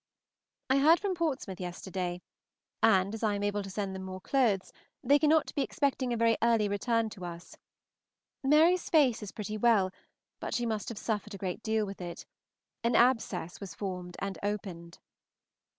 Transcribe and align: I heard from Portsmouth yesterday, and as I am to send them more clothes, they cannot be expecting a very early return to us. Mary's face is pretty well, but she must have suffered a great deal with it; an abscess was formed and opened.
I 0.67 0.79
heard 0.79 0.99
from 0.99 1.13
Portsmouth 1.13 1.59
yesterday, 1.61 2.23
and 2.81 3.13
as 3.13 3.21
I 3.21 3.35
am 3.35 3.41
to 3.41 3.69
send 3.69 3.93
them 3.93 4.01
more 4.01 4.19
clothes, 4.19 4.73
they 5.03 5.19
cannot 5.19 5.53
be 5.53 5.61
expecting 5.61 6.11
a 6.11 6.17
very 6.17 6.37
early 6.41 6.67
return 6.67 7.11
to 7.11 7.23
us. 7.23 7.55
Mary's 8.43 8.89
face 8.89 9.21
is 9.21 9.31
pretty 9.31 9.57
well, 9.59 9.91
but 10.39 10.55
she 10.55 10.65
must 10.65 10.89
have 10.89 10.97
suffered 10.97 11.35
a 11.35 11.37
great 11.37 11.61
deal 11.61 11.85
with 11.85 12.01
it; 12.01 12.25
an 12.83 12.95
abscess 12.95 13.59
was 13.59 13.75
formed 13.75 14.15
and 14.19 14.39
opened. 14.41 14.97